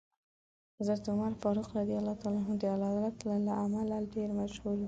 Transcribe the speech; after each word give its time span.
حضرت 0.79 1.03
عمر 1.13 1.31
فاروق 1.41 1.69
رض 1.75 1.89
د 2.61 2.65
عدالت 2.75 3.15
له 3.47 3.53
امله 3.63 3.97
ډېر 4.15 4.29
مشهور 4.39 4.73
دی. 4.77 4.79